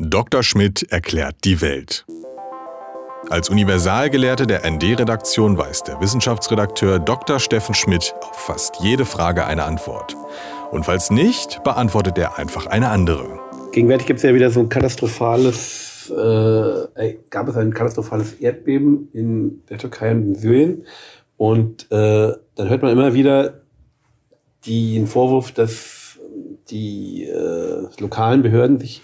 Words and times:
Dr. 0.00 0.44
Schmidt 0.44 0.92
erklärt 0.92 1.34
die 1.42 1.60
Welt. 1.60 2.06
Als 3.30 3.50
Universalgelehrte 3.50 4.46
der 4.46 4.64
ND-Redaktion 4.64 5.58
weiß 5.58 5.82
der 5.82 6.00
Wissenschaftsredakteur 6.00 7.00
Dr. 7.00 7.40
Steffen 7.40 7.74
Schmidt 7.74 8.14
auf 8.20 8.36
fast 8.36 8.76
jede 8.80 9.04
Frage 9.04 9.44
eine 9.44 9.64
Antwort. 9.64 10.16
Und 10.70 10.84
falls 10.84 11.10
nicht, 11.10 11.64
beantwortet 11.64 12.16
er 12.16 12.38
einfach 12.38 12.66
eine 12.66 12.90
andere. 12.90 13.40
Gegenwärtig 13.72 14.06
gibt 14.06 14.18
es 14.18 14.22
ja 14.22 14.32
wieder 14.34 14.50
so 14.50 14.60
ein 14.60 14.68
katastrophales, 14.68 16.10
äh, 16.10 17.14
gab 17.30 17.48
es 17.48 17.56
ein 17.56 17.74
katastrophales 17.74 18.34
Erdbeben 18.34 19.08
in 19.12 19.64
der 19.68 19.78
Türkei 19.78 20.12
und 20.12 20.22
in 20.22 20.34
Syrien. 20.36 20.86
Und 21.36 21.90
äh, 21.90 22.34
dann 22.54 22.68
hört 22.68 22.82
man 22.82 22.92
immer 22.92 23.14
wieder 23.14 23.62
den 24.64 25.08
Vorwurf, 25.08 25.50
dass 25.50 26.18
die 26.70 27.24
äh, 27.24 27.88
lokalen 27.98 28.42
Behörden 28.42 28.78
sich 28.78 29.02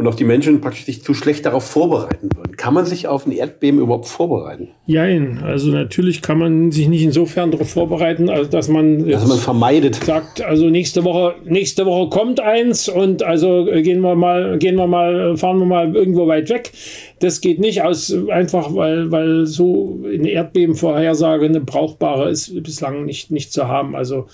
und 0.00 0.06
auch 0.06 0.14
die 0.14 0.24
Menschen 0.24 0.62
praktisch 0.62 0.86
sich 0.86 1.02
zu 1.02 1.12
schlecht 1.12 1.44
darauf 1.44 1.62
vorbereiten 1.62 2.30
würden. 2.34 2.56
Kann 2.56 2.72
man 2.72 2.86
sich 2.86 3.06
auf 3.06 3.26
ein 3.26 3.32
Erdbeben 3.32 3.80
überhaupt 3.80 4.06
vorbereiten? 4.06 4.68
Jein, 4.86 5.42
also 5.44 5.70
natürlich 5.70 6.22
kann 6.22 6.38
man 6.38 6.72
sich 6.72 6.88
nicht 6.88 7.02
insofern 7.02 7.50
darauf 7.50 7.68
vorbereiten, 7.68 8.30
als 8.30 8.48
dass 8.48 8.68
man, 8.68 9.06
dass 9.06 9.28
man 9.28 9.36
vermeidet. 9.36 9.96
Sagt, 9.96 10.40
also 10.40 10.70
nächste 10.70 11.04
Woche, 11.04 11.34
nächste 11.44 11.84
Woche 11.84 12.08
kommt 12.08 12.40
eins 12.40 12.88
und 12.88 13.22
also 13.22 13.66
gehen 13.66 14.00
wir 14.00 14.14
mal, 14.14 14.56
gehen 14.56 14.76
wir 14.76 14.86
mal, 14.86 15.36
fahren 15.36 15.58
wir 15.58 15.66
mal 15.66 15.94
irgendwo 15.94 16.26
weit 16.26 16.48
weg. 16.48 16.72
Das 17.18 17.42
geht 17.42 17.60
nicht 17.60 17.82
aus, 17.82 18.10
einfach 18.30 18.74
weil, 18.74 19.10
weil 19.12 19.44
so 19.44 20.00
eine 20.02 20.30
Erdbebenvorhersage 20.30 21.44
eine 21.44 21.60
brauchbare 21.60 22.30
ist 22.30 22.62
bislang 22.62 23.04
nicht, 23.04 23.30
nicht 23.30 23.52
zu 23.52 23.68
haben. 23.68 23.94
Also 23.94 24.28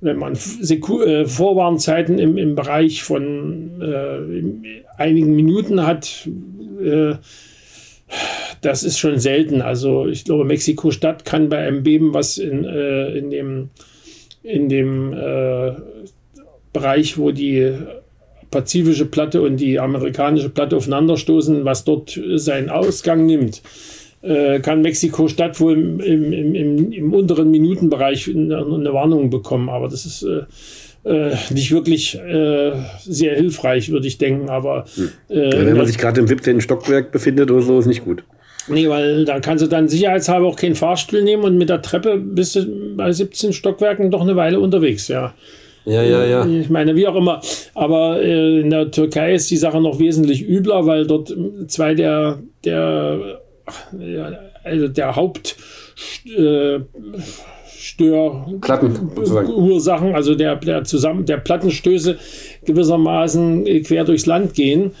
wenn 0.00 0.18
man 0.18 0.34
Seku 0.34 1.02
äh, 1.02 1.26
Vorwarnzeiten 1.26 2.18
im, 2.18 2.36
im 2.36 2.54
Bereich 2.54 3.02
von 3.02 3.80
äh, 3.80 5.00
einigen 5.00 5.34
Minuten 5.34 5.86
hat, 5.86 6.28
äh, 6.82 7.14
das 8.60 8.82
ist 8.82 8.98
schon 8.98 9.18
selten. 9.18 9.62
Also 9.62 10.06
ich 10.06 10.24
glaube, 10.24 10.44
Mexiko-Stadt 10.44 11.24
kann 11.24 11.48
bei 11.48 11.58
einem 11.58 11.82
Beben, 11.82 12.14
was 12.14 12.38
in, 12.38 12.64
äh, 12.64 13.08
in 13.10 13.30
dem, 13.30 13.70
in 14.42 14.68
dem 14.68 15.12
äh, 15.12 15.72
Bereich, 16.72 17.18
wo 17.18 17.30
die 17.30 17.72
pazifische 18.50 19.06
Platte 19.06 19.42
und 19.42 19.56
die 19.56 19.78
amerikanische 19.80 20.50
Platte 20.50 20.76
aufeinanderstoßen, 20.76 21.64
was 21.64 21.84
dort 21.84 22.20
seinen 22.36 22.70
Ausgang 22.70 23.26
nimmt, 23.26 23.62
äh, 24.26 24.60
kann 24.60 24.82
Mexiko-Stadt 24.82 25.60
wohl 25.60 25.76
im, 25.76 26.00
im, 26.00 26.54
im, 26.54 26.92
im, 26.92 27.14
unteren 27.14 27.50
Minutenbereich 27.50 28.28
eine, 28.28 28.58
eine, 28.58 28.92
Warnung 28.92 29.30
bekommen. 29.30 29.68
Aber 29.68 29.88
das 29.88 30.04
ist 30.06 30.22
äh, 30.22 30.42
äh, 31.08 31.36
nicht 31.50 31.70
wirklich 31.72 32.18
äh, 32.18 32.72
sehr 33.04 33.36
hilfreich, 33.36 33.90
würde 33.90 34.06
ich 34.06 34.18
denken. 34.18 34.48
Aber 34.48 34.84
hm. 34.94 35.10
Äh, 35.28 35.66
wenn 35.66 35.76
man 35.76 35.86
sich 35.86 35.98
gerade 35.98 36.20
im 36.20 36.26
17. 36.26 36.60
Stockwerk 36.60 37.12
befindet 37.12 37.50
oder 37.50 37.62
so, 37.62 37.78
ist 37.78 37.86
nicht 37.86 38.04
gut. 38.04 38.24
Nee, 38.68 38.88
weil 38.88 39.24
da 39.24 39.38
kannst 39.38 39.62
du 39.62 39.68
dann 39.68 39.88
sicherheitshalber 39.88 40.46
auch 40.46 40.56
keinen 40.56 40.74
Fahrstuhl 40.74 41.22
nehmen 41.22 41.44
und 41.44 41.56
mit 41.56 41.68
der 41.68 41.82
Treppe 41.82 42.18
bist 42.18 42.56
du 42.56 42.96
bei 42.96 43.12
17 43.12 43.52
Stockwerken 43.52 44.10
doch 44.10 44.22
eine 44.22 44.34
Weile 44.34 44.58
unterwegs, 44.58 45.06
ja. 45.06 45.34
Ja, 45.84 46.02
ja, 46.02 46.24
ja. 46.24 46.44
Ich 46.44 46.68
meine, 46.68 46.96
wie 46.96 47.06
auch 47.06 47.14
immer. 47.14 47.40
Aber 47.74 48.20
äh, 48.20 48.60
in 48.60 48.70
der 48.70 48.90
Türkei 48.90 49.34
ist 49.34 49.48
die 49.52 49.56
Sache 49.56 49.80
noch 49.80 50.00
wesentlich 50.00 50.46
übler, 50.46 50.84
weil 50.84 51.06
dort 51.06 51.32
zwei 51.68 51.94
der, 51.94 52.40
der 52.64 53.40
also 54.64 54.88
der 54.88 55.16
Haupt 55.16 55.56
äh, 56.26 56.80
Störursachen, 57.78 60.14
also 60.14 60.34
der, 60.34 60.56
der, 60.56 60.84
zusammen, 60.84 61.24
der 61.24 61.36
Plattenstöße 61.36 62.18
gewissermaßen 62.64 63.64
quer 63.84 64.04
durchs 64.04 64.26
Land 64.26 64.54
gehen 64.54 64.92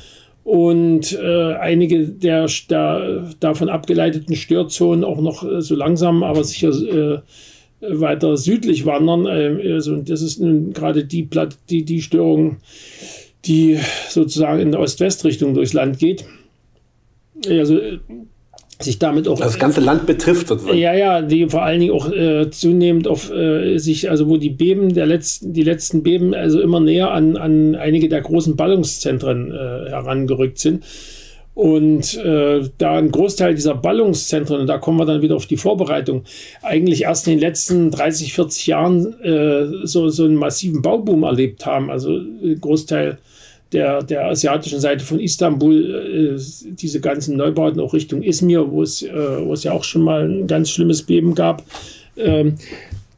und 0.46 1.12
äh, 1.12 1.54
einige 1.54 2.06
der, 2.06 2.48
der, 2.70 3.24
davon 3.40 3.68
abgeleiteten 3.68 4.36
Störzonen 4.36 5.02
auch 5.02 5.20
noch 5.20 5.42
äh, 5.42 5.60
so 5.60 5.74
langsam, 5.74 6.22
aber 6.22 6.44
sicher 6.44 6.68
äh, 6.68 7.18
weiter 7.80 8.36
südlich 8.36 8.86
wandern. 8.86 9.26
Äh, 9.26 9.72
also 9.72 9.96
das 9.96 10.22
ist 10.22 10.40
nun 10.40 10.72
gerade 10.72 11.04
die, 11.04 11.24
Platt, 11.24 11.58
die, 11.68 11.84
die 11.84 12.00
Störung, 12.00 12.58
die 13.44 13.80
sozusagen 14.08 14.60
in 14.60 14.70
der 14.70 14.78
Ost-West-Richtung 14.78 15.54
durchs 15.54 15.72
Land 15.72 15.98
geht. 15.98 16.24
Also 17.48 17.80
sich 18.80 18.98
damit 18.98 19.26
auch. 19.28 19.38
Das 19.38 19.58
ganze 19.58 19.80
Land 19.80 20.06
betrifft 20.06 20.48
sozusagen. 20.48 20.78
Ja, 20.78 20.92
ja, 20.94 21.22
die 21.22 21.48
vor 21.48 21.62
allen 21.62 21.80
Dingen 21.80 21.92
auch 21.92 22.10
äh, 22.10 22.50
zunehmend 22.50 23.08
auf 23.08 23.30
äh, 23.30 23.78
sich, 23.78 24.10
also 24.10 24.28
wo 24.28 24.36
die 24.36 24.50
Beben 24.50 24.94
der 24.94 25.06
letzten, 25.06 25.52
die 25.52 25.62
letzten 25.62 26.02
Beben 26.02 26.34
also 26.34 26.60
immer 26.60 26.80
näher 26.80 27.10
an, 27.10 27.36
an 27.36 27.74
einige 27.74 28.08
der 28.08 28.20
großen 28.20 28.56
Ballungszentren 28.56 29.50
äh, 29.50 29.90
herangerückt 29.90 30.58
sind. 30.58 30.84
Und 31.54 32.18
äh, 32.18 32.68
da 32.76 32.98
ein 32.98 33.10
Großteil 33.10 33.54
dieser 33.54 33.74
Ballungszentren, 33.74 34.60
und 34.60 34.66
da 34.66 34.76
kommen 34.76 34.98
wir 34.98 35.06
dann 35.06 35.22
wieder 35.22 35.36
auf 35.36 35.46
die 35.46 35.56
Vorbereitung, 35.56 36.24
eigentlich 36.60 37.04
erst 37.04 37.26
in 37.26 37.34
den 37.34 37.40
letzten 37.40 37.90
30, 37.90 38.34
40 38.34 38.66
Jahren 38.66 39.18
äh, 39.22 39.86
so, 39.86 40.10
so 40.10 40.24
einen 40.24 40.34
massiven 40.34 40.82
Bauboom 40.82 41.22
erlebt 41.22 41.64
haben. 41.64 41.90
Also 41.90 42.10
ein 42.10 42.60
Großteil 42.60 43.16
der, 43.72 44.02
der 44.02 44.26
asiatischen 44.26 44.80
Seite 44.80 45.04
von 45.04 45.20
Istanbul, 45.20 46.36
äh, 46.36 46.72
diese 46.74 47.00
ganzen 47.00 47.36
Neubauten 47.36 47.80
auch 47.80 47.94
Richtung 47.94 48.22
Izmir, 48.22 48.70
wo 48.70 48.82
es, 48.82 49.02
äh, 49.02 49.12
wo 49.44 49.52
es 49.52 49.64
ja 49.64 49.72
auch 49.72 49.84
schon 49.84 50.02
mal 50.02 50.28
ein 50.28 50.46
ganz 50.46 50.70
schlimmes 50.70 51.02
Beben 51.02 51.34
gab. 51.34 51.62
Ähm, 52.16 52.56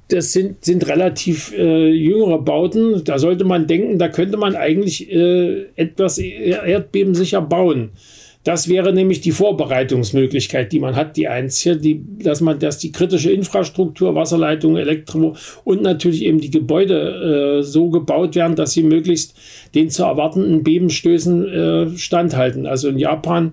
das 0.09 0.33
sind, 0.33 0.65
sind 0.65 0.87
relativ 0.89 1.53
äh, 1.53 1.91
jüngere 1.91 2.39
Bauten. 2.39 3.05
Da 3.05 3.19
sollte 3.19 3.45
man 3.45 3.67
denken, 3.67 3.99
da 3.99 4.09
könnte 4.09 4.39
man 4.39 4.57
eigentlich 4.57 5.13
äh, 5.13 5.67
etwas 5.77 6.17
erdbebensicher 6.19 7.43
bauen. 7.43 7.91
Das 8.49 8.67
wäre 8.67 8.95
nämlich 8.95 9.21
die 9.21 9.33
Vorbereitungsmöglichkeit, 9.33 10.73
die 10.73 10.81
man 10.81 10.97
hat, 10.97 11.19
die 11.19 11.29
einzige, 11.29 11.77
die, 11.77 12.03
dass 12.19 12.41
man, 12.41 12.59
dass 12.59 12.79
die 12.79 12.93
kritische 12.93 13.31
Infrastruktur, 13.31 14.15
Wasserleitungen, 14.15 14.79
Elektro 14.79 15.37
und 15.65 15.83
natürlich 15.83 16.25
eben 16.25 16.41
die 16.41 16.51
Gebäude 16.51 17.59
äh, 17.59 17.63
so 17.63 17.91
gebaut 17.91 18.37
werden, 18.37 18.57
dass 18.57 18.73
sie 18.73 18.85
möglichst 18.85 19.35
den 19.75 19.91
zu 19.91 20.05
erwartenden 20.05 20.65
Bebenstößen 20.65 21.47
äh, 21.47 21.99
standhalten. 21.99 22.67
Also 22.67 22.89
in 22.89 22.99
Japan 22.99 23.53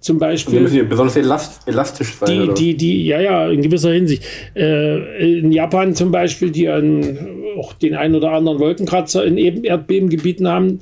zum 0.00 0.18
Beispiel. 0.18 0.56
Die 0.56 0.60
müssen 0.60 0.76
ja 0.76 0.84
besonders 0.84 1.16
elast 1.16 1.66
elastisch 1.66 2.14
sein. 2.16 2.30
Die, 2.30 2.40
oder? 2.42 2.52
die, 2.52 2.76
die, 2.76 3.06
ja, 3.06 3.22
ja, 3.22 3.48
in 3.48 3.62
gewisser 3.62 3.92
Hinsicht. 3.92 4.24
Äh, 4.54 5.38
in 5.38 5.52
Japan 5.52 5.94
zum 5.94 6.10
Beispiel, 6.10 6.50
die 6.50 6.68
an, 6.68 7.16
auch 7.56 7.72
den 7.72 7.94
einen 7.94 8.14
oder 8.14 8.32
anderen 8.32 8.58
Wolkenkratzer 8.58 9.24
in 9.24 9.38
Erdbebengebieten 9.38 10.46
haben, 10.46 10.80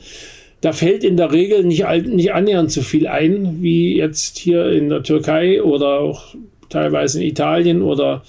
da 0.62 0.72
fällt 0.72 1.04
in 1.04 1.16
der 1.16 1.32
Regel 1.32 1.64
nicht, 1.64 1.84
nicht 2.06 2.32
annähernd 2.32 2.70
so 2.70 2.82
viel 2.82 3.08
ein, 3.08 3.60
wie 3.60 3.96
jetzt 3.96 4.38
hier 4.38 4.70
in 4.70 4.88
der 4.88 5.02
Türkei 5.02 5.60
oder 5.60 5.98
auch 5.98 6.34
teilweise 6.68 7.20
in 7.20 7.28
Italien 7.28 7.82
oder 7.82 8.22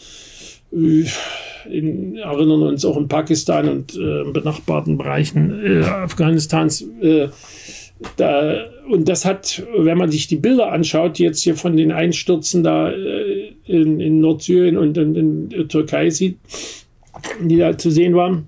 äh, 0.73 1.05
in, 1.69 2.17
erinnern 2.17 2.63
uns 2.63 2.83
auch 2.85 2.97
in 2.97 3.07
Pakistan 3.07 3.69
und 3.69 3.95
äh, 3.95 4.23
benachbarten 4.31 4.97
Bereichen 4.97 5.63
äh, 5.63 5.85
Afghanistans. 5.85 6.85
Äh, 7.01 7.29
da, 8.17 8.65
und 8.89 9.07
das 9.07 9.25
hat, 9.25 9.63
wenn 9.77 9.99
man 9.99 10.09
sich 10.09 10.27
die 10.27 10.35
Bilder 10.35 10.71
anschaut, 10.71 11.19
jetzt 11.19 11.43
hier 11.43 11.55
von 11.55 11.77
den 11.77 11.91
Einstürzen 11.91 12.63
da 12.63 12.89
äh, 12.89 13.53
in, 13.65 13.99
in 13.99 14.19
Nordsyrien 14.19 14.77
und 14.77 14.97
in, 14.97 15.15
in 15.15 15.49
der 15.49 15.67
Türkei 15.67 16.09
sieht, 16.09 16.39
die 17.39 17.57
da 17.57 17.77
zu 17.77 17.91
sehen 17.91 18.15
waren, 18.15 18.47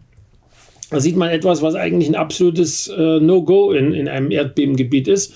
da 0.90 1.00
sieht 1.00 1.16
man 1.16 1.30
etwas, 1.30 1.62
was 1.62 1.76
eigentlich 1.76 2.10
ein 2.10 2.16
absolutes 2.16 2.88
äh, 2.88 3.20
No-Go 3.20 3.72
in, 3.72 3.94
in 3.94 4.08
einem 4.08 4.32
Erdbebengebiet 4.32 5.08
ist. 5.08 5.34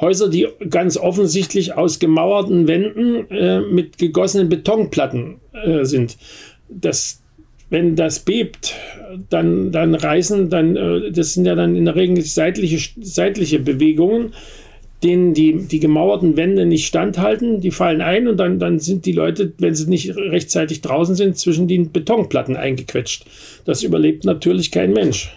Häuser, 0.00 0.28
die 0.28 0.46
ganz 0.70 0.96
offensichtlich 0.96 1.74
aus 1.74 1.98
gemauerten 1.98 2.68
Wänden 2.68 3.30
äh, 3.30 3.60
mit 3.60 3.98
gegossenen 3.98 4.48
Betonplatten 4.48 5.40
äh, 5.52 5.84
sind. 5.84 6.16
Das, 6.68 7.20
wenn 7.68 7.96
das 7.96 8.20
bebt, 8.20 8.74
dann, 9.28 9.72
dann 9.72 9.94
reißen, 9.94 10.50
dann, 10.50 10.76
äh, 10.76 11.10
das 11.10 11.34
sind 11.34 11.46
ja 11.46 11.56
dann 11.56 11.74
in 11.74 11.84
der 11.84 11.96
Regel 11.96 12.22
seitliche, 12.22 12.78
seitliche 13.00 13.58
Bewegungen 13.58 14.32
denen 15.02 15.32
die, 15.32 15.54
die 15.54 15.78
gemauerten 15.78 16.36
Wände 16.36 16.66
nicht 16.66 16.86
standhalten, 16.86 17.60
die 17.60 17.70
fallen 17.70 18.00
ein 18.00 18.26
und 18.26 18.36
dann, 18.36 18.58
dann 18.58 18.80
sind 18.80 19.06
die 19.06 19.12
Leute, 19.12 19.52
wenn 19.58 19.74
sie 19.74 19.88
nicht 19.88 20.16
rechtzeitig 20.16 20.80
draußen 20.80 21.14
sind, 21.14 21.38
zwischen 21.38 21.68
den 21.68 21.92
Betonplatten 21.92 22.56
eingequetscht. 22.56 23.24
Das 23.64 23.82
überlebt 23.82 24.24
natürlich 24.24 24.70
kein 24.72 24.92
Mensch. 24.92 25.36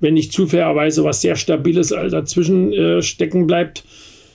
Wenn 0.00 0.14
nicht 0.14 0.32
zufälligerweise 0.32 1.04
was 1.04 1.20
sehr 1.22 1.36
Stabiles 1.36 1.88
dazwischen 1.88 2.72
äh, 2.72 3.02
stecken 3.02 3.46
bleibt, 3.46 3.84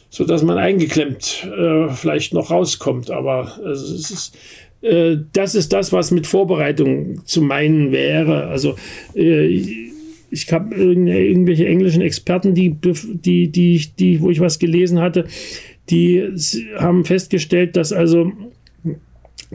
sodass 0.09 0.43
man 0.43 0.57
eingeklemmt 0.57 1.47
äh, 1.57 1.89
vielleicht 1.89 2.33
noch 2.33 2.49
rauskommt. 2.49 3.11
Aber 3.11 3.59
also, 3.63 3.95
es 3.95 4.09
ist, 4.11 4.37
äh, 4.81 5.17
das 5.33 5.55
ist 5.55 5.73
das, 5.73 5.91
was 5.91 6.11
mit 6.11 6.25
Vorbereitung 6.25 7.25
zu 7.25 7.41
meinen 7.41 7.91
wäre. 7.91 8.47
Also 8.47 8.75
äh, 9.15 9.63
ich 10.31 10.51
habe 10.51 10.75
irgendwelche 10.75 11.67
englischen 11.67 12.01
Experten, 12.01 12.53
die, 12.53 12.75
die, 12.75 13.49
die, 13.49 13.85
die, 13.99 14.21
wo 14.21 14.29
ich 14.29 14.39
was 14.39 14.59
gelesen 14.59 14.99
hatte, 14.99 15.25
die 15.89 16.23
haben 16.77 17.05
festgestellt, 17.05 17.75
dass 17.75 17.93
also 17.93 18.31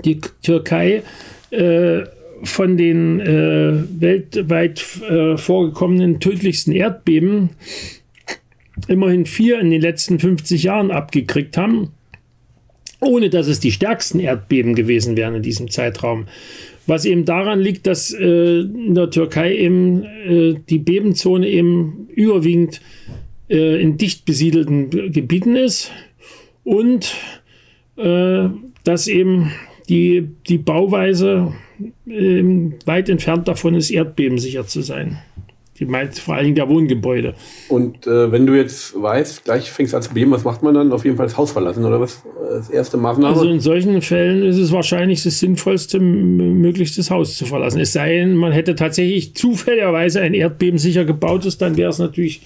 die 0.04 0.20
Türkei 0.42 1.02
äh, 1.50 2.02
von 2.42 2.76
den 2.76 3.20
äh, 3.20 4.00
weltweit 4.00 4.84
äh, 5.08 5.36
vorgekommenen 5.36 6.20
tödlichsten 6.20 6.72
Erdbeben 6.72 7.50
immerhin 8.88 9.26
vier 9.26 9.60
in 9.60 9.70
den 9.70 9.80
letzten 9.80 10.18
50 10.18 10.62
Jahren 10.62 10.90
abgekriegt 10.90 11.56
haben, 11.56 11.90
ohne 13.00 13.28
dass 13.28 13.46
es 13.46 13.60
die 13.60 13.72
stärksten 13.72 14.20
Erdbeben 14.20 14.74
gewesen 14.74 15.16
wären 15.16 15.34
in 15.34 15.42
diesem 15.42 15.70
Zeitraum. 15.70 16.26
Was 16.86 17.04
eben 17.04 17.24
daran 17.24 17.60
liegt, 17.60 17.86
dass 17.86 18.12
äh, 18.12 18.60
in 18.60 18.94
der 18.94 19.10
Türkei 19.10 19.56
eben 19.56 20.02
äh, 20.04 20.54
die 20.68 20.78
Bebenzone 20.78 21.48
eben 21.48 22.08
überwiegend 22.14 22.80
äh, 23.48 23.80
in 23.80 23.96
dicht 23.96 24.24
besiedelten 24.24 24.90
Gebieten 25.12 25.56
ist 25.56 25.90
und 26.64 27.14
äh, 27.96 28.48
dass 28.84 29.08
eben 29.08 29.52
die, 29.88 30.28
die 30.48 30.58
Bauweise 30.58 31.52
ähm, 32.08 32.74
weit 32.86 33.08
entfernt 33.08 33.48
davon 33.48 33.74
ist, 33.74 33.90
erdbebensicher 33.90 34.66
zu 34.66 34.82
sein. 34.82 35.18
Die 35.80 35.86
meint 35.86 36.18
vor 36.18 36.34
allen 36.34 36.44
Dingen 36.44 36.56
der 36.56 36.68
Wohngebäude. 36.68 37.34
Und 37.68 38.06
äh, 38.06 38.30
wenn 38.30 38.46
du 38.46 38.54
jetzt 38.54 38.94
weißt, 39.00 39.44
gleich 39.44 39.70
fängst 39.70 39.94
du 39.94 39.96
an 39.96 40.02
zu 40.02 40.12
beben, 40.12 40.30
was 40.30 40.44
macht 40.44 40.62
man 40.62 40.74
dann? 40.74 40.92
Auf 40.92 41.04
jeden 41.04 41.16
Fall 41.16 41.26
das 41.26 41.38
Haus 41.38 41.52
verlassen 41.52 41.84
oder 41.84 41.98
was? 42.00 42.22
Das 42.50 42.68
erste 42.68 42.98
Maßnahme? 42.98 43.34
Also 43.34 43.48
in 43.48 43.60
solchen 43.60 44.02
Fällen 44.02 44.42
ist 44.44 44.58
es 44.58 44.72
wahrscheinlich 44.72 45.22
das 45.22 45.40
Sinnvollste, 45.40 45.98
möglichst 45.98 46.98
das 46.98 47.10
Haus 47.10 47.36
zu 47.38 47.46
verlassen. 47.46 47.80
Es 47.80 47.94
sei 47.94 48.18
denn, 48.18 48.36
man 48.36 48.52
hätte 48.52 48.74
tatsächlich 48.74 49.34
zufälligerweise 49.34 50.20
ein 50.20 50.34
erdbebensicher 50.34 51.04
gebautes, 51.06 51.56
dann 51.56 51.76
wäre 51.78 51.90
es 51.90 51.98
natürlich 51.98 52.42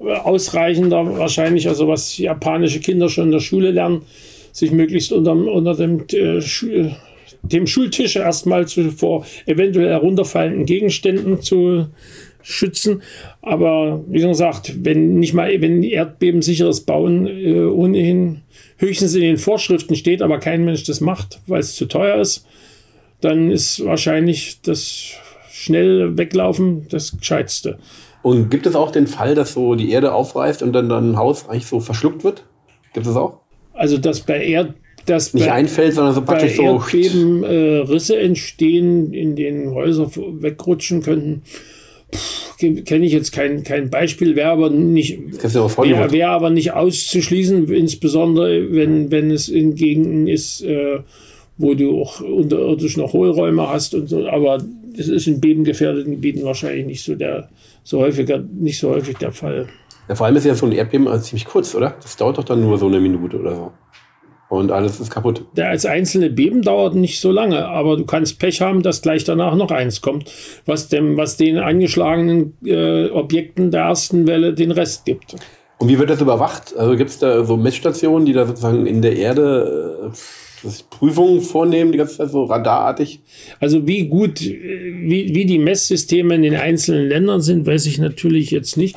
ausreichender, 0.00 1.18
wahrscheinlich, 1.18 1.68
also 1.68 1.88
was 1.88 2.16
japanische 2.16 2.80
Kinder 2.80 3.08
schon 3.08 3.26
in 3.26 3.32
der 3.32 3.40
Schule 3.40 3.70
lernen, 3.70 4.02
sich 4.52 4.70
möglichst 4.72 5.12
unter, 5.12 5.32
unter 5.32 5.74
dem, 5.74 6.04
äh, 6.12 6.40
dem 7.42 7.66
Schultisch 7.66 8.16
erstmal 8.16 8.66
zu, 8.66 8.90
vor 8.90 9.26
eventuell 9.46 9.88
herunterfallenden 9.88 10.66
Gegenständen 10.66 11.42
zu 11.42 11.86
schützen. 12.42 13.02
Aber 13.42 14.02
wie 14.08 14.20
gesagt, 14.20 14.84
wenn 14.84 15.18
nicht 15.18 15.34
mal, 15.34 15.60
wenn 15.60 15.82
erdbebensicheres 15.82 16.82
Bauen 16.82 17.26
äh, 17.26 17.64
ohnehin 17.64 18.42
höchstens 18.78 19.14
in 19.14 19.22
den 19.22 19.38
Vorschriften 19.38 19.94
steht, 19.94 20.22
aber 20.22 20.38
kein 20.38 20.64
Mensch 20.64 20.84
das 20.84 21.00
macht, 21.00 21.40
weil 21.46 21.60
es 21.60 21.74
zu 21.74 21.86
teuer 21.86 22.20
ist, 22.20 22.46
dann 23.20 23.50
ist 23.50 23.84
wahrscheinlich 23.84 24.60
das 24.62 25.12
schnell 25.50 26.16
weglaufen 26.16 26.86
das 26.88 27.16
Gescheitste. 27.18 27.78
Und 28.22 28.50
gibt 28.50 28.66
es 28.66 28.74
auch 28.74 28.90
den 28.90 29.06
Fall, 29.06 29.34
dass 29.34 29.54
so 29.54 29.74
die 29.74 29.90
Erde 29.90 30.12
aufreißt 30.12 30.62
und 30.62 30.72
dann, 30.72 30.88
dann 30.88 31.12
ein 31.12 31.16
Haus 31.16 31.48
eigentlich 31.48 31.66
so 31.66 31.80
verschluckt 31.80 32.24
wird? 32.24 32.44
Gibt 32.92 33.06
es 33.06 33.16
auch? 33.16 33.40
Also, 33.72 33.98
dass 33.98 34.20
bei 34.20 34.44
Erd 34.44 34.74
dass 35.06 35.32
nicht 35.32 35.46
bei, 35.46 35.52
einfällt, 35.52 35.94
sondern 35.94 36.14
so 36.14 36.22
praktisch 36.22 36.58
bei 36.58 36.64
Erdbeben, 36.64 37.42
äh, 37.42 37.78
Risse 37.78 38.18
entstehen, 38.18 39.14
in 39.14 39.34
denen 39.34 39.74
Häuser 39.74 40.10
wegrutschen 40.14 41.02
könnten 41.02 41.42
kenne 42.58 43.06
ich 43.06 43.12
jetzt 43.12 43.32
kein, 43.32 43.62
kein 43.62 43.90
Beispiel, 43.90 44.36
wäre 44.36 44.50
aber 44.50 44.70
nicht 44.70 45.18
wäre 45.42 46.12
wär 46.12 46.30
aber 46.30 46.50
nicht 46.50 46.72
auszuschließen, 46.72 47.68
insbesondere 47.72 48.72
wenn, 48.72 49.10
wenn 49.10 49.30
es 49.30 49.48
in 49.48 49.74
Gegenden 49.74 50.26
ist, 50.26 50.62
äh, 50.62 51.00
wo 51.56 51.74
du 51.74 52.02
auch 52.02 52.20
unterirdisch 52.20 52.96
noch 52.96 53.12
Hohlräume 53.12 53.68
hast 53.68 53.94
und 53.94 54.08
so, 54.08 54.26
aber 54.28 54.58
das 54.96 55.08
ist 55.08 55.26
in 55.26 55.40
bebengefährdeten 55.40 56.12
Gebieten 56.12 56.44
wahrscheinlich 56.44 56.86
nicht 56.86 57.04
so 57.04 57.14
der 57.14 57.48
so 57.82 58.00
häufiger, 58.00 58.38
nicht 58.38 58.78
so 58.78 58.90
häufig 58.90 59.16
der 59.16 59.32
Fall. 59.32 59.68
Ja, 60.08 60.14
vor 60.14 60.26
allem 60.26 60.36
ist 60.36 60.44
ja 60.44 60.54
so 60.54 60.66
ein 60.66 60.72
Erdbeben 60.72 61.08
also 61.08 61.24
ziemlich 61.24 61.44
kurz, 61.46 61.74
oder? 61.74 61.96
Das 62.02 62.16
dauert 62.16 62.38
doch 62.38 62.44
dann 62.44 62.60
nur 62.60 62.76
so 62.78 62.86
eine 62.86 63.00
Minute 63.00 63.38
oder 63.38 63.54
so 63.54 63.72
und 64.50 64.72
alles 64.72 64.98
ist 65.00 65.10
kaputt. 65.10 65.44
Der 65.56 65.68
als 65.68 65.86
einzelne 65.86 66.28
Beben 66.28 66.62
dauert 66.62 66.96
nicht 66.96 67.20
so 67.20 67.30
lange, 67.30 67.66
aber 67.66 67.96
du 67.96 68.04
kannst 68.04 68.38
Pech 68.40 68.60
haben, 68.60 68.82
dass 68.82 69.00
gleich 69.00 69.24
danach 69.24 69.54
noch 69.54 69.70
eins 69.70 70.00
kommt, 70.00 70.30
was, 70.66 70.88
dem, 70.88 71.16
was 71.16 71.36
den 71.36 71.56
angeschlagenen 71.56 72.54
äh, 72.64 73.08
Objekten 73.10 73.70
der 73.70 73.82
ersten 73.82 74.26
Welle 74.26 74.52
den 74.52 74.72
Rest 74.72 75.04
gibt. 75.04 75.36
Und 75.78 75.88
wie 75.88 75.98
wird 75.98 76.10
das 76.10 76.20
überwacht? 76.20 76.76
Also 76.76 76.96
gibt 76.96 77.10
es 77.10 77.18
da 77.20 77.44
so 77.44 77.56
Messstationen, 77.56 78.26
die 78.26 78.32
da 78.32 78.44
sozusagen 78.44 78.86
in 78.86 79.00
der 79.02 79.16
Erde 79.16 80.10
äh, 80.12 80.68
Prüfungen 80.90 81.40
vornehmen, 81.40 81.92
die 81.92 81.98
ganze 81.98 82.18
Zeit 82.18 82.30
so 82.30 82.44
radarartig? 82.44 83.20
Also 83.60 83.86
wie 83.86 84.08
gut, 84.08 84.42
äh, 84.42 84.50
wie, 84.50 85.32
wie 85.32 85.46
die 85.46 85.60
Messsysteme 85.60 86.34
in 86.34 86.42
den 86.42 86.56
einzelnen 86.56 87.08
Ländern 87.08 87.40
sind, 87.40 87.66
weiß 87.66 87.86
ich 87.86 87.98
natürlich 87.98 88.50
jetzt 88.50 88.76
nicht. 88.76 88.96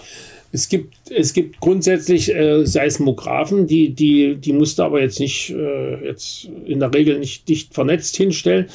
Es 0.53 0.69
gibt, 0.69 0.93
es 1.09 1.33
gibt 1.33 1.59
grundsätzlich 1.59 2.33
äh, 2.33 2.63
Seismographen, 2.63 3.65
die, 3.65 3.89
die, 3.89 4.35
die 4.35 4.53
musst 4.53 4.77
du 4.77 4.83
aber 4.83 5.01
jetzt 5.01 5.19
nicht, 5.19 5.49
äh, 5.49 6.05
jetzt 6.05 6.47
in 6.67 6.79
der 6.79 6.93
Regel 6.93 7.17
nicht 7.17 7.49
dicht 7.49 7.73
vernetzt 7.73 8.15
hinstellen. 8.15 8.67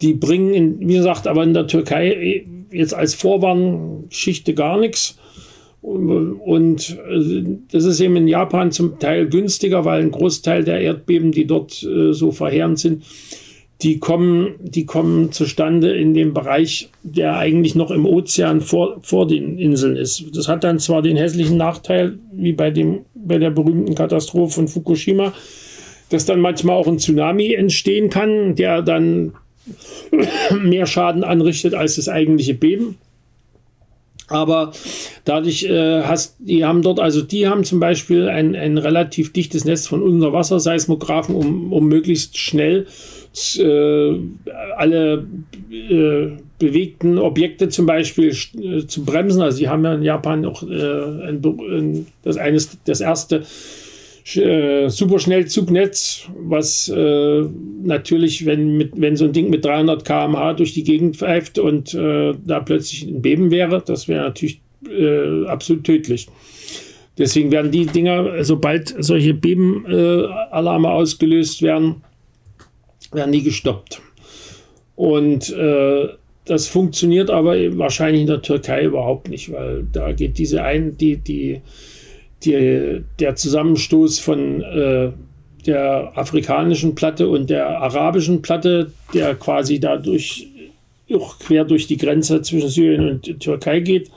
Die 0.00 0.14
bringen, 0.14 0.54
in, 0.54 0.88
wie 0.88 0.94
gesagt, 0.94 1.26
aber 1.26 1.44
in 1.44 1.52
der 1.52 1.66
Türkei 1.66 2.12
äh, 2.12 2.46
jetzt 2.70 2.94
als 2.94 3.14
Vorwarngeschichte 3.14 4.54
gar 4.54 4.80
nichts. 4.80 5.18
Und 5.82 6.96
äh, 7.10 7.44
das 7.70 7.84
ist 7.84 8.00
eben 8.00 8.16
in 8.16 8.26
Japan 8.26 8.72
zum 8.72 8.98
Teil 8.98 9.28
günstiger, 9.28 9.84
weil 9.84 10.00
ein 10.00 10.12
Großteil 10.12 10.64
der 10.64 10.80
Erdbeben, 10.80 11.30
die 11.30 11.44
dort 11.44 11.82
äh, 11.82 12.14
so 12.14 12.32
verheerend 12.32 12.78
sind, 12.78 13.04
die 13.82 13.98
kommen, 13.98 14.54
die 14.60 14.86
kommen 14.86 15.32
zustande 15.32 15.96
in 15.96 16.14
dem 16.14 16.32
Bereich, 16.34 16.88
der 17.02 17.36
eigentlich 17.36 17.74
noch 17.74 17.90
im 17.90 18.06
Ozean 18.06 18.60
vor, 18.60 18.98
vor 19.02 19.26
den 19.26 19.58
Inseln 19.58 19.96
ist. 19.96 20.24
Das 20.34 20.46
hat 20.46 20.62
dann 20.62 20.78
zwar 20.78 21.02
den 21.02 21.16
hässlichen 21.16 21.56
Nachteil, 21.56 22.18
wie 22.32 22.52
bei, 22.52 22.70
dem, 22.70 23.00
bei 23.14 23.38
der 23.38 23.50
berühmten 23.50 23.94
Katastrophe 23.94 24.54
von 24.54 24.68
Fukushima, 24.68 25.32
dass 26.10 26.26
dann 26.26 26.40
manchmal 26.40 26.76
auch 26.76 26.86
ein 26.86 26.98
Tsunami 26.98 27.54
entstehen 27.54 28.08
kann, 28.08 28.54
der 28.54 28.82
dann 28.82 29.32
mehr 30.62 30.86
Schaden 30.86 31.24
anrichtet 31.24 31.74
als 31.74 31.96
das 31.96 32.08
eigentliche 32.08 32.54
Beben. 32.54 32.98
Aber 34.28 34.72
dadurch 35.24 35.64
äh, 35.64 36.02
hast, 36.02 36.36
die 36.38 36.64
haben 36.64 36.82
dort, 36.82 37.00
also 37.00 37.20
die 37.20 37.48
haben 37.48 37.64
zum 37.64 37.80
Beispiel 37.80 38.28
ein, 38.28 38.54
ein 38.54 38.78
relativ 38.78 39.32
dichtes 39.32 39.64
Netz 39.64 39.86
von 39.86 40.02
Unterwasserseismographen, 40.02 41.34
um, 41.34 41.72
um 41.72 41.86
möglichst 41.86 42.38
schnell 42.38 42.86
äh, 42.86 43.21
alle 44.76 45.26
äh, 45.70 46.28
bewegten 46.58 47.18
Objekte 47.18 47.68
zum 47.68 47.86
Beispiel 47.86 48.28
äh, 48.28 48.86
zu 48.86 49.04
bremsen. 49.04 49.42
Also 49.42 49.58
sie 49.58 49.68
haben 49.68 49.84
ja 49.84 49.94
in 49.94 50.02
Japan 50.02 50.44
auch 50.44 50.62
äh, 50.62 51.28
ein, 51.28 52.06
das, 52.22 52.36
eines, 52.36 52.78
das 52.84 53.00
erste 53.00 53.42
äh, 54.36 54.88
Superschnellzugnetz, 54.88 56.28
was 56.38 56.88
äh, 56.88 57.42
natürlich, 57.82 58.46
wenn, 58.46 58.76
mit, 58.76 58.92
wenn 58.94 59.16
so 59.16 59.24
ein 59.24 59.32
Ding 59.32 59.50
mit 59.50 59.64
300 59.64 60.04
km/h 60.04 60.52
durch 60.54 60.74
die 60.74 60.84
Gegend 60.84 61.16
pfeift 61.16 61.58
und 61.58 61.92
äh, 61.94 62.34
da 62.46 62.60
plötzlich 62.60 63.08
ein 63.08 63.22
Beben 63.22 63.50
wäre, 63.50 63.82
das 63.84 64.06
wäre 64.06 64.22
natürlich 64.22 64.60
äh, 64.88 65.46
absolut 65.46 65.82
tödlich. 65.84 66.28
Deswegen 67.18 67.50
werden 67.50 67.72
die 67.72 67.86
Dinger, 67.86 68.44
sobald 68.44 68.94
solche 68.98 69.34
Bebenalarme 69.34 70.90
ausgelöst 70.90 71.60
werden, 71.60 71.96
werden 73.12 73.32
die 73.32 73.42
gestoppt. 73.42 74.00
Und 74.96 75.50
äh, 75.50 76.08
das 76.44 76.66
funktioniert 76.66 77.30
aber 77.30 77.54
wahrscheinlich 77.78 78.22
in 78.22 78.26
der 78.26 78.42
Türkei 78.42 78.84
überhaupt 78.84 79.28
nicht, 79.28 79.52
weil 79.52 79.86
da 79.92 80.12
geht 80.12 80.38
diese 80.38 80.62
ein, 80.62 80.96
die, 80.96 81.16
die, 81.16 81.60
die, 82.44 83.02
der 83.20 83.36
Zusammenstoß 83.36 84.18
von 84.18 84.62
äh, 84.62 85.12
der 85.66 86.12
afrikanischen 86.16 86.94
Platte 86.94 87.28
und 87.28 87.48
der 87.48 87.68
arabischen 87.80 88.42
Platte, 88.42 88.92
der 89.14 89.36
quasi 89.36 89.78
dadurch 89.78 90.48
auch 91.14 91.38
quer 91.38 91.64
durch 91.64 91.86
die 91.86 91.98
Grenze 91.98 92.42
zwischen 92.42 92.68
Syrien 92.68 93.08
und 93.08 93.40
Türkei 93.40 93.80
geht. 93.80 94.10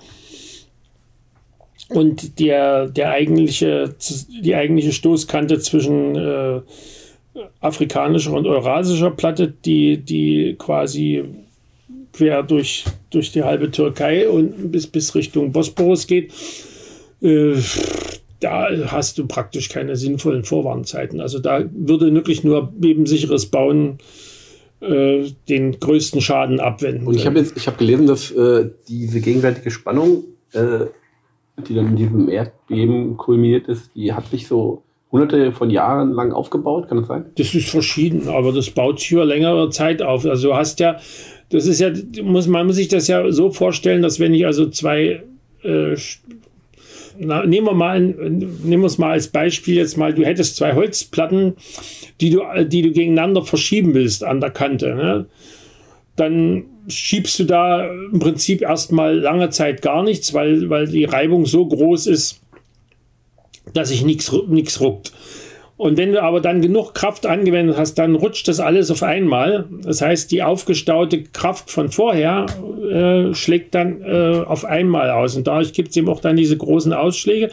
Und 1.90 2.40
der, 2.40 2.88
der 2.88 3.12
eigentliche, 3.12 3.94
die 4.42 4.56
eigentliche 4.56 4.92
Stoßkante 4.92 5.60
zwischen 5.60 6.16
äh, 6.16 6.62
afrikanischer 7.60 8.34
und 8.34 8.48
eurasischer 8.48 9.12
Platte, 9.12 9.48
die, 9.48 9.98
die 9.98 10.56
quasi 10.58 11.24
quer 12.14 12.44
durch, 12.44 12.86
durch 13.10 13.32
die 13.32 13.44
halbe 13.44 13.72
Türkei 13.72 14.30
und 14.30 14.72
bis, 14.72 14.88
bis 14.88 15.16
Richtung 15.16 15.52
Bosporus 15.52 16.08
geht. 16.08 16.34
Äh, 17.22 17.56
da 18.40 18.68
hast 18.88 19.18
du 19.18 19.26
praktisch 19.28 19.70
keine 19.70 19.96
sinnvollen 19.96 20.44
Vorwarnzeiten. 20.44 21.20
Also 21.20 21.40
da 21.40 21.64
würde 21.74 22.14
wirklich 22.14 22.44
nur 22.44 22.72
bebensicheres 22.72 23.48
Bauen 23.48 23.98
äh, 24.82 25.32
den 25.50 25.80
größten 25.80 26.22
Schaden 26.22 26.60
abwenden. 26.60 27.08
Und 27.08 27.16
ich 27.16 27.26
habe 27.26 27.40
jetzt, 27.40 27.58
ich 27.58 27.68
habe 27.68 27.78
gelesen, 27.78 28.08
dass 28.08 28.32
äh, 28.32 28.70
diese 28.88 29.22
gegenseitige 29.22 29.72
Spannung, 29.72 30.26
äh, 30.52 30.86
die 31.68 31.74
dann 31.74 31.88
in 31.88 31.96
diesem 31.96 32.30
Erdbeben 32.30 33.18
kulminiert 33.18 33.68
ist, 33.68 33.92
die 33.96 34.14
hat 34.14 34.28
sich 34.28 34.48
so 34.48 34.84
hunderte 35.16 35.52
von 35.52 35.70
Jahren 35.70 36.14
lang 36.14 36.32
aufgebaut, 36.32 36.88
kann 36.88 37.00
das 37.00 37.08
sein? 37.08 37.26
Das 37.38 37.54
ist 37.56 37.70
verschieden, 37.70 38.28
aber 38.28 38.52
das 38.52 38.70
baut 38.70 39.00
sich 39.00 39.12
über 39.12 39.26
längere 39.26 39.70
Zeit 39.70 40.02
auf. 40.02 40.26
Also 40.26 40.56
hast 40.56 40.80
ja, 40.80 40.98
das 41.50 41.66
ist 41.66 41.80
ja, 41.80 41.92
muss, 42.24 42.48
man 42.48 42.68
muss 42.68 42.76
sich 42.76 42.88
das 42.88 43.08
ja 43.08 43.32
so 43.32 43.52
vorstellen, 43.52 44.02
dass 44.02 44.20
wenn 44.20 44.34
ich 44.34 44.46
also 44.46 44.70
zwei 44.70 45.24
äh, 45.64 45.96
na, 47.18 47.46
nehmen 47.46 47.68
wir 47.68 47.74
mal, 47.74 48.00
nehmen 48.00 48.82
wir 48.82 48.88
es 48.88 48.98
mal 48.98 49.12
als 49.12 49.28
Beispiel 49.28 49.76
jetzt 49.76 49.98
mal, 49.98 50.14
du 50.14 50.26
hättest 50.26 50.58
zwei 50.58 50.74
Holzplatten, 50.74 51.56
die 52.22 52.30
du, 52.30 52.42
die 52.66 52.82
du 52.82 52.92
gegeneinander 52.92 53.44
verschieben 53.44 53.94
willst 53.94 54.24
an 54.24 54.42
der 54.42 54.52
Kante. 54.52 54.96
Ne? 54.96 55.26
Dann 56.16 56.66
schiebst 56.88 57.40
du 57.40 57.46
da 57.46 57.88
im 57.88 58.20
Prinzip 58.20 58.62
erstmal 58.62 59.18
lange 59.18 59.50
Zeit 59.50 59.82
gar 59.82 60.04
nichts, 60.04 60.34
weil, 60.34 60.70
weil 60.70 60.88
die 60.88 61.06
Reibung 61.06 61.46
so 61.46 61.66
groß 61.66 62.08
ist, 62.08 62.42
dass 63.74 63.90
sich 63.90 64.04
nichts 64.04 64.32
ruckt. 64.82 65.12
Und 65.78 65.98
wenn 65.98 66.14
du 66.14 66.24
aber 66.24 66.40
dann 66.40 66.62
genug 66.62 66.94
Kraft 66.94 67.26
angewendet 67.26 67.76
hast, 67.78 67.96
dann 67.96 68.16
rutscht 68.16 68.48
das 68.48 68.62
alles 68.62 68.92
auf 68.92 69.04
einmal. 69.04 69.66
Das 69.84 70.02
heißt, 70.02 70.32
die 70.32 70.42
aufgestaute 70.42 71.24
Kraft 71.24 71.70
von 71.70 71.90
vorher 71.90 72.46
äh, 72.90 73.34
schlägt 73.34 73.76
dann 73.76 74.02
äh, 74.02 74.44
auf 74.46 74.64
einmal 74.64 75.10
aus. 75.10 75.36
Und 75.36 75.48
dadurch 75.48 75.74
gibt 75.74 75.90
es 75.90 75.98
eben 75.98 76.08
auch 76.08 76.22
dann 76.22 76.38
diese 76.38 76.56
großen 76.56 76.94
Ausschläge. 76.94 77.52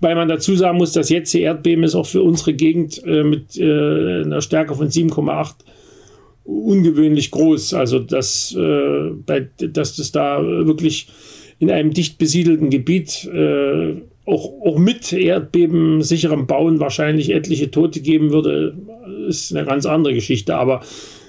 Weil 0.00 0.14
man 0.16 0.28
dazu 0.28 0.56
sagen 0.56 0.78
muss, 0.78 0.92
das 0.92 1.10
jetzige 1.10 1.44
Erdbeben 1.44 1.84
ist 1.84 1.94
auch 1.94 2.06
für 2.06 2.22
unsere 2.22 2.54
Gegend 2.54 3.04
äh, 3.04 3.22
mit 3.22 3.56
äh, 3.56 4.22
einer 4.22 4.40
Stärke 4.40 4.74
von 4.74 4.88
7,8 4.88 5.56
ungewöhnlich 6.42 7.30
groß. 7.30 7.74
Also, 7.74 8.00
dass, 8.00 8.52
äh, 8.56 9.10
bei, 9.24 9.46
dass 9.58 9.94
das 9.94 10.10
da 10.10 10.42
wirklich 10.42 11.08
in 11.60 11.70
einem 11.70 11.92
dicht 11.92 12.18
besiedelten 12.18 12.70
Gebiet 12.70 13.26
äh, 13.26 14.00
auch, 14.30 14.52
auch 14.64 14.78
mit 14.78 15.12
Erdbeben 15.12 16.02
sicherem 16.02 16.46
Bauen 16.46 16.80
wahrscheinlich 16.80 17.30
etliche 17.30 17.70
Tote 17.70 18.00
geben 18.00 18.30
würde, 18.30 18.76
ist 19.28 19.54
eine 19.54 19.66
ganz 19.66 19.86
andere 19.86 20.14
Geschichte. 20.14 20.54
Aber 20.56 20.82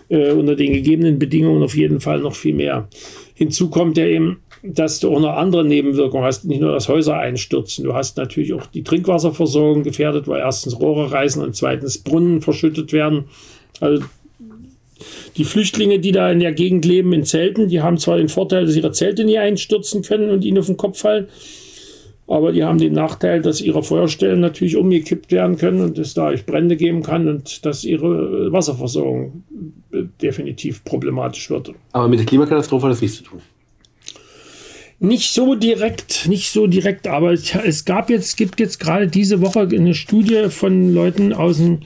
äh, 0.10 0.32
unter 0.32 0.56
den 0.56 0.74
gegebenen 0.74 1.20
Bedingungen 1.20 1.64
auf 1.64 1.76
jeden 1.76 2.02
Fall 2.02 2.20
noch 2.20 2.36
viel 2.36 2.54
mehr. 2.54 2.88
Hinzu 3.34 3.70
kommt 3.70 3.98
ja 3.98 4.06
eben, 4.06 4.42
dass 4.64 5.00
du 5.00 5.10
auch 5.16 5.20
noch 5.20 5.38
andere 5.38 5.66
Nebenwirkungen 5.66 6.24
hast, 6.24 6.46
nicht 6.46 6.62
nur 6.62 6.74
das 6.74 6.88
Häuser 6.88 7.18
einstürzen. 7.18 7.84
Du 7.84 7.94
hast 7.94 8.18
natürlich 8.18 8.54
auch 8.54 8.68
die 8.68 8.84
Trinkwasserversorgung 8.84 9.84
gefährdet, 9.84 10.28
weil 10.28 10.42
erstens 10.42 10.80
Rohre 10.80 11.12
reißen 11.12 11.42
und 11.42 11.56
zweitens 11.56 11.98
Brunnen 11.98 12.42
verschüttet 12.42 12.94
werden. 12.94 13.26
Also 13.80 14.04
die 15.38 15.46
Flüchtlinge, 15.46 16.00
die 16.00 16.12
da 16.12 16.32
in 16.32 16.40
der 16.40 16.52
Gegend 16.52 16.86
leben, 16.86 17.14
in 17.14 17.24
Zelten, 17.24 17.70
die 17.70 17.82
haben 17.82 17.98
zwar 17.98 18.18
den 18.18 18.30
Vorteil, 18.30 18.66
dass 18.66 18.76
ihre 18.76 18.92
Zelte 18.92 19.24
nie 19.24 19.40
einstürzen 19.40 20.04
können 20.04 20.30
und 20.30 20.46
ihnen 20.46 20.60
auf 20.60 20.68
den 20.68 20.78
Kopf 20.78 21.00
fallen, 21.00 21.28
aber 22.28 22.52
die 22.52 22.64
haben 22.64 22.78
den 22.78 22.94
Nachteil, 22.94 23.42
dass 23.42 23.62
ihre 23.62 23.84
Feuerstellen 23.84 24.40
natürlich 24.40 24.78
umgekippt 24.78 25.32
werden 25.32 25.58
können 25.58 25.82
und 25.82 25.98
es 25.98 26.14
da 26.14 26.34
Brände 26.46 26.78
geben 26.78 27.04
kann 27.04 27.28
und 27.28 27.66
dass 27.66 27.84
ihre 27.84 28.52
Wasserversorgung 28.52 29.44
äh, 29.92 30.04
definitiv 30.22 30.84
problematisch 30.84 31.50
wird. 31.50 31.74
Aber 31.92 32.08
mit 32.08 32.20
der 32.20 32.26
Klimakatastrophe 32.26 32.86
hat 32.86 32.94
das 32.94 33.02
nichts 33.02 33.18
zu 33.18 33.24
tun. 33.24 33.42
Nicht 35.00 35.34
so 35.34 35.56
direkt, 35.56 36.28
nicht 36.28 36.52
so 36.52 36.68
direkt, 36.68 37.08
aber 37.08 37.34
es 37.34 37.86
gab 37.86 38.12
jetzt, 38.12 38.38
gibt 38.38 38.60
jetzt 38.60 38.80
gerade 38.80 39.08
diese 39.08 39.42
Woche 39.42 39.62
eine 39.62 39.96
Studie 39.96 40.50
von 40.50 40.94
Leuten 40.94 41.34
aus 41.34 41.58
dem, 41.58 41.80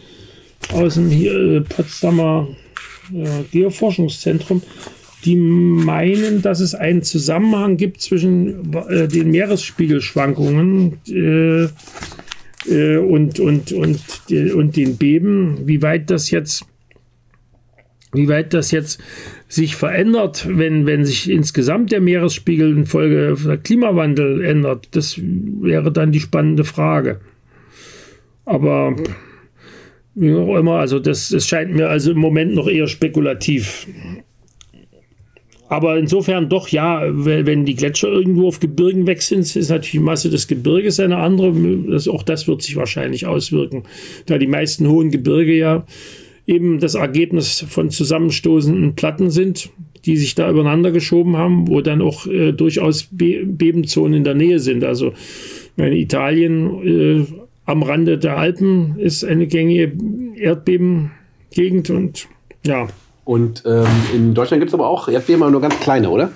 aus 0.73 0.95
dem 0.95 1.09
hier, 1.09 1.33
äh, 1.33 1.61
Potsdamer 1.61 2.49
äh, 3.13 3.43
Geoforschungszentrum, 3.51 4.61
die 5.25 5.35
meinen, 5.35 6.41
dass 6.41 6.59
es 6.59 6.75
einen 6.75 7.01
Zusammenhang 7.01 7.77
gibt 7.77 8.01
zwischen 8.01 8.73
äh, 8.89 9.07
den 9.07 9.31
Meeresspiegelschwankungen 9.31 10.99
äh, 11.09 11.67
äh, 12.69 12.97
und, 12.97 13.39
und, 13.39 13.71
und, 13.71 14.01
und 14.29 14.75
den 14.75 14.97
Beben. 14.97 15.67
Wie 15.67 15.81
weit 15.81 16.09
das 16.09 16.31
jetzt 16.31 16.65
wie 18.13 18.29
weit 18.29 18.53
das 18.53 18.71
jetzt 18.71 19.01
sich 19.49 19.75
verändert, 19.75 20.47
wenn, 20.49 20.85
wenn 20.85 21.03
sich 21.03 21.29
insgesamt 21.29 21.91
der 21.91 21.99
Meeresspiegel 21.99 22.71
infolge 22.71 23.59
Klimawandel 23.61 24.43
ändert, 24.43 24.87
das 24.91 25.19
wäre 25.19 25.91
dann 25.91 26.13
die 26.13 26.21
spannende 26.21 26.63
Frage. 26.63 27.19
Aber 28.45 28.95
wie 30.15 30.33
auch 30.33 30.57
immer, 30.57 30.79
also 30.79 30.99
das, 30.99 31.29
das 31.29 31.45
scheint 31.45 31.73
mir 31.73 31.89
also 31.89 32.11
im 32.11 32.19
Moment 32.19 32.55
noch 32.55 32.67
eher 32.67 32.87
spekulativ. 32.87 33.87
Aber 35.67 35.97
insofern 35.97 36.47
doch, 36.47 36.67
ja, 36.67 37.01
wenn 37.07 37.65
die 37.65 37.75
Gletscher 37.75 38.07
irgendwo 38.07 38.47
auf 38.47 38.59
Gebirgen 38.59 39.07
weg 39.07 39.21
sind, 39.21 39.55
ist 39.55 39.69
natürlich 39.69 39.91
die 39.91 39.99
Masse 39.99 40.29
des 40.29 40.47
Gebirges 40.47 40.99
eine 40.99 41.17
andere. 41.17 41.53
Das, 41.89 42.07
auch 42.07 42.23
das 42.23 42.47
wird 42.47 42.61
sich 42.61 42.75
wahrscheinlich 42.75 43.25
auswirken, 43.25 43.83
da 44.27 44.37
die 44.37 44.47
meisten 44.47 44.87
hohen 44.87 45.09
Gebirge 45.09 45.55
ja 45.55 45.85
eben 46.47 46.79
das 46.79 46.93
Ergebnis 46.93 47.65
von 47.67 47.89
zusammenstoßenden 47.89 48.93
Platten 48.93 49.31
sind, 49.31 49.71
die 50.05 50.17
sich 50.17 50.35
da 50.35 50.49
übereinander 50.49 50.91
geschoben 50.91 51.35
haben, 51.37 51.67
wo 51.67 51.81
dann 51.81 52.01
auch 52.01 52.27
äh, 52.27 52.51
durchaus 52.51 53.07
Be 53.11 53.43
Bebenzonen 53.43 54.13
in 54.13 54.23
der 54.23 54.35
Nähe 54.35 54.59
sind. 54.59 54.83
Also 54.83 55.13
meine 55.75 55.95
Italien 55.97 56.87
äh, 56.87 57.25
am 57.65 57.81
Rande 57.81 58.19
der 58.19 58.37
Alpen 58.37 58.99
ist 58.99 59.23
eine 59.23 59.47
gängige 59.47 59.91
Erdbebengegend 60.35 61.89
und 61.89 62.27
ja. 62.63 62.87
Und 63.25 63.63
ähm, 63.65 63.85
in 64.13 64.33
Deutschland 64.33 64.61
gibt 64.61 64.69
es 64.69 64.73
aber 64.73 64.87
auch 64.87 65.09
Erdbeben, 65.09 65.43
aber 65.43 65.51
nur 65.51 65.61
ganz 65.61 65.77
kleine, 65.79 66.09
oder? 66.09 66.31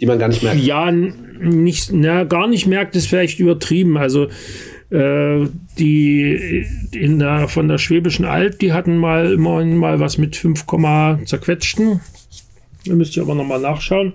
Die 0.00 0.06
man 0.06 0.18
gar 0.18 0.28
nicht 0.28 0.42
merkt. 0.42 0.60
Ja, 0.60 0.90
nicht, 0.90 1.92
na, 1.92 2.24
gar 2.24 2.46
nicht 2.46 2.66
merkt, 2.66 2.96
ist 2.96 3.08
vielleicht 3.08 3.38
übertrieben. 3.38 3.98
Also 3.98 4.28
äh, 4.90 5.46
die 5.78 6.64
in 6.92 7.18
der, 7.18 7.48
von 7.48 7.68
der 7.68 7.78
Schwäbischen 7.78 8.24
Alb, 8.24 8.58
die 8.60 8.72
hatten 8.72 8.96
mal 8.96 9.36
mal 9.76 10.00
was 10.00 10.16
mit 10.16 10.36
5, 10.36 10.64
zerquetschten. 11.26 12.00
Da 12.86 12.94
müsste 12.94 13.20
ich 13.20 13.26
aber 13.26 13.34
nochmal 13.34 13.60
nachschauen. 13.60 14.14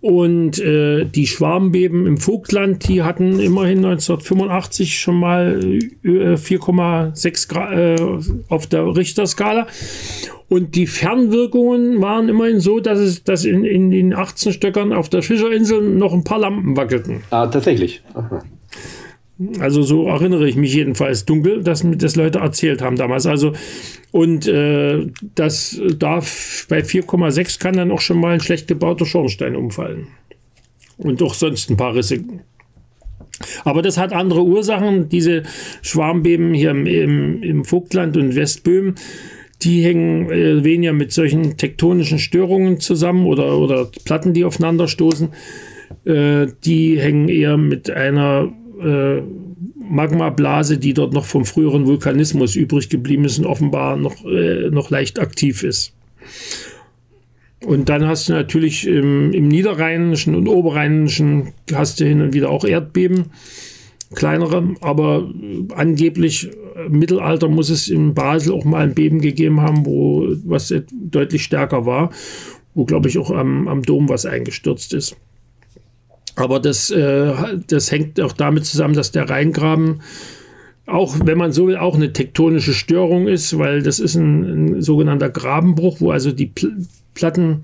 Und 0.00 0.58
äh, 0.58 1.04
die 1.04 1.26
Schwarmbeben 1.26 2.06
im 2.06 2.16
Vogtland, 2.16 2.88
die 2.88 3.02
hatten 3.02 3.38
immerhin 3.38 3.78
1985 3.84 4.98
schon 4.98 5.16
mal 5.16 5.60
äh, 6.02 6.36
4,6 6.36 7.48
Grad 7.48 7.72
äh, 7.72 7.96
auf 8.48 8.66
der 8.66 8.96
Richterskala. 8.96 9.66
Und 10.48 10.74
die 10.74 10.86
Fernwirkungen 10.86 12.00
waren 12.00 12.28
immerhin 12.28 12.60
so, 12.60 12.80
dass 12.80 12.98
es 12.98 13.24
dass 13.24 13.44
in, 13.44 13.64
in 13.64 13.90
den 13.90 14.14
18 14.14 14.52
Stöckern 14.52 14.92
auf 14.92 15.10
der 15.10 15.22
Fischerinsel 15.22 15.82
noch 15.82 16.14
ein 16.14 16.24
paar 16.24 16.38
Lampen 16.38 16.76
wackelten. 16.76 17.22
Ah, 17.30 17.46
tatsächlich. 17.46 18.02
Aha. 18.14 18.42
Also 19.58 19.82
so 19.82 20.06
erinnere 20.06 20.46
ich 20.48 20.56
mich 20.56 20.74
jedenfalls 20.74 21.24
dunkel, 21.24 21.62
dass 21.62 21.84
das 21.96 22.16
Leute 22.16 22.40
erzählt 22.40 22.82
haben 22.82 22.96
damals. 22.96 23.26
Also 23.26 23.52
und 24.12 24.46
äh, 24.46 25.06
das 25.34 25.80
darf 25.96 26.66
bei 26.68 26.80
4,6 26.80 27.58
kann 27.58 27.74
dann 27.74 27.90
auch 27.90 28.00
schon 28.00 28.20
mal 28.20 28.34
ein 28.34 28.40
schlecht 28.40 28.68
gebauter 28.68 29.06
Schornstein 29.06 29.56
umfallen. 29.56 30.08
Und 30.98 31.22
auch 31.22 31.32
sonst 31.32 31.70
ein 31.70 31.78
paar 31.78 31.94
Risse. 31.94 32.22
Aber 33.64 33.80
das 33.80 33.96
hat 33.96 34.12
andere 34.12 34.44
Ursachen. 34.44 35.08
Diese 35.08 35.44
Schwarmbeben 35.80 36.52
hier 36.52 36.72
im, 36.72 36.86
im, 36.86 37.42
im 37.42 37.64
Vogtland 37.64 38.18
und 38.18 38.36
Westböhmen, 38.36 38.96
die 39.62 39.82
hängen 39.82 40.30
äh, 40.30 40.64
weniger 40.64 40.92
mit 40.92 41.12
solchen 41.12 41.56
tektonischen 41.56 42.18
Störungen 42.18 42.80
zusammen 42.80 43.26
oder, 43.26 43.56
oder 43.56 43.90
Platten, 44.04 44.34
die 44.34 44.44
aufeinanderstoßen. 44.44 45.30
Äh, 46.04 46.48
die 46.64 46.98
hängen 47.00 47.28
eher 47.28 47.56
mit 47.56 47.90
einer 47.90 48.52
äh, 48.80 49.22
Magmablase, 49.78 50.78
die 50.78 50.94
dort 50.94 51.12
noch 51.12 51.24
vom 51.24 51.44
früheren 51.44 51.86
Vulkanismus 51.86 52.56
übrig 52.56 52.88
geblieben 52.88 53.24
ist 53.24 53.38
und 53.38 53.46
offenbar 53.46 53.96
noch, 53.96 54.24
äh, 54.24 54.70
noch 54.70 54.90
leicht 54.90 55.18
aktiv 55.18 55.62
ist. 55.62 55.92
Und 57.64 57.88
dann 57.88 58.06
hast 58.06 58.28
du 58.28 58.32
natürlich 58.32 58.86
im, 58.86 59.32
im 59.32 59.48
Niederrheinischen 59.48 60.34
und 60.34 60.48
Oberrheinischen 60.48 61.52
hast 61.72 62.00
du 62.00 62.06
hin 62.06 62.22
und 62.22 62.32
wieder 62.32 62.50
auch 62.50 62.64
Erdbeben, 62.64 63.26
kleinere, 64.14 64.76
aber 64.80 65.30
angeblich 65.74 66.50
im 66.86 66.98
Mittelalter 66.98 67.48
muss 67.48 67.68
es 67.68 67.88
in 67.88 68.14
Basel 68.14 68.54
auch 68.54 68.64
mal 68.64 68.82
ein 68.82 68.94
Beben 68.94 69.20
gegeben 69.20 69.60
haben, 69.60 69.84
wo 69.84 70.26
was 70.44 70.72
deutlich 70.92 71.44
stärker 71.44 71.84
war, 71.84 72.10
wo 72.74 72.84
glaube 72.84 73.08
ich 73.08 73.18
auch 73.18 73.30
am, 73.30 73.68
am 73.68 73.82
Dom 73.82 74.08
was 74.08 74.24
eingestürzt 74.24 74.94
ist. 74.94 75.16
Aber 76.40 76.58
das, 76.60 76.90
äh, 76.90 77.32
das 77.66 77.90
hängt 77.90 78.20
auch 78.20 78.32
damit 78.32 78.64
zusammen, 78.64 78.94
dass 78.94 79.12
der 79.12 79.28
Rheingraben 79.28 80.00
auch, 80.86 81.16
wenn 81.24 81.38
man 81.38 81.52
so 81.52 81.68
will, 81.68 81.76
auch 81.76 81.94
eine 81.94 82.12
tektonische 82.12 82.74
Störung 82.74 83.28
ist, 83.28 83.56
weil 83.58 83.82
das 83.82 84.00
ist 84.00 84.16
ein, 84.16 84.74
ein 84.74 84.82
sogenannter 84.82 85.30
Grabenbruch, 85.30 86.00
wo 86.00 86.10
also 86.10 86.32
die 86.32 86.46
Pl 86.46 86.76
Platten 87.12 87.62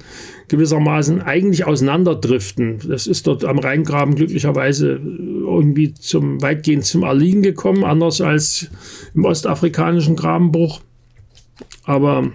gewissermaßen 0.48 1.22
eigentlich 1.22 1.64
auseinanderdriften. 1.66 2.80
Das 2.88 3.06
ist 3.06 3.28
dort 3.28 3.44
am 3.44 3.60
Rheingraben 3.60 4.16
glücklicherweise 4.16 5.00
irgendwie 5.00 5.94
zum 5.94 6.42
weitgehend 6.42 6.84
zum 6.84 7.04
Erliegen 7.04 7.42
gekommen, 7.42 7.84
anders 7.84 8.20
als 8.20 8.68
im 9.14 9.24
ostafrikanischen 9.24 10.16
Grabenbruch. 10.16 10.80
Aber 11.84 12.32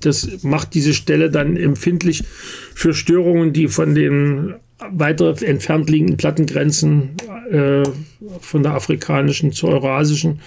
das 0.00 0.42
macht 0.44 0.72
diese 0.72 0.94
Stelle 0.94 1.30
dann 1.30 1.58
empfindlich 1.58 2.24
für 2.74 2.94
Störungen, 2.94 3.52
die 3.52 3.68
von 3.68 3.94
den 3.94 4.54
weiter 4.78 5.34
entfernt 5.42 5.88
liegenden 5.88 6.16
Plattengrenzen 6.16 7.16
äh, 7.50 7.82
von 8.40 8.62
der 8.62 8.74
afrikanischen 8.74 9.52
zur 9.52 9.70
eurasischen 9.70 10.40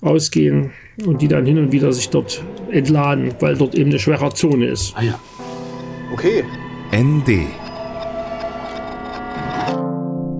ausgehen 0.00 0.70
und 1.04 1.20
die 1.22 1.28
dann 1.28 1.46
hin 1.46 1.58
und 1.58 1.72
wieder 1.72 1.92
sich 1.92 2.08
dort 2.08 2.42
entladen, 2.70 3.34
weil 3.40 3.56
dort 3.56 3.74
eben 3.74 3.90
eine 3.90 3.98
schwache 3.98 4.30
Zone 4.30 4.66
ist. 4.66 4.94
Ah 4.96 5.02
ja. 5.02 5.20
Okay. 6.12 6.42
ND. 6.92 7.46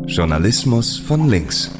Journalismus 0.06 0.98
von 0.98 1.28
links. 1.28 1.70